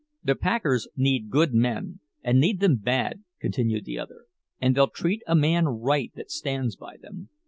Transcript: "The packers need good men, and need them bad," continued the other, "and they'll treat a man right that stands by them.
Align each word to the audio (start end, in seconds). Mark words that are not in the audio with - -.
"The 0.23 0.33
packers 0.33 0.87
need 0.95 1.29
good 1.29 1.53
men, 1.53 1.99
and 2.23 2.39
need 2.39 2.59
them 2.59 2.77
bad," 2.77 3.23
continued 3.39 3.85
the 3.85 3.99
other, 3.99 4.25
"and 4.59 4.73
they'll 4.73 4.87
treat 4.87 5.21
a 5.27 5.35
man 5.35 5.67
right 5.67 6.11
that 6.15 6.31
stands 6.31 6.75
by 6.75 6.97
them. 6.97 7.29